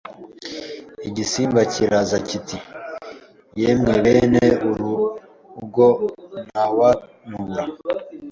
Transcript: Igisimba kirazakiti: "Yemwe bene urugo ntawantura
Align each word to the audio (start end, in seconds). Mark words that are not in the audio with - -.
Igisimba 1.07 1.59
kirazakiti: 1.73 2.57
"Yemwe 3.61 3.93
bene 4.03 4.45
urugo 4.69 5.85
ntawantura 6.47 7.63